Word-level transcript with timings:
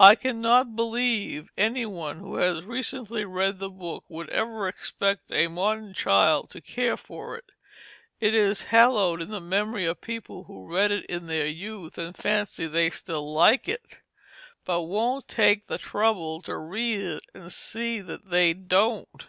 I 0.00 0.16
cannot 0.16 0.74
believe 0.74 1.48
any 1.56 1.86
one 1.86 2.16
who 2.16 2.34
has 2.38 2.64
recently 2.64 3.24
read 3.24 3.60
the 3.60 3.70
book 3.70 4.04
would 4.08 4.28
ever 4.30 4.66
expect 4.66 5.30
a 5.30 5.46
modern 5.46 5.94
child 5.94 6.50
to 6.50 6.60
care 6.60 6.96
for 6.96 7.36
it. 7.36 7.52
It 8.18 8.34
is 8.34 8.72
haloed 8.72 9.22
in 9.22 9.28
the 9.28 9.40
memory 9.40 9.86
of 9.86 10.00
people 10.00 10.42
who 10.42 10.66
read 10.74 10.90
it 10.90 11.04
in 11.06 11.28
their 11.28 11.46
youth 11.46 11.98
and 11.98 12.16
fancy 12.16 12.66
they 12.66 12.90
still 12.90 13.32
like 13.32 13.68
it, 13.68 14.00
but 14.64 14.80
won't 14.80 15.28
take 15.28 15.68
the 15.68 15.78
trouble 15.78 16.42
to 16.42 16.56
read 16.56 17.00
it 17.00 17.22
and 17.32 17.52
see 17.52 18.00
that 18.00 18.28
they 18.28 18.52
don't. 18.52 19.26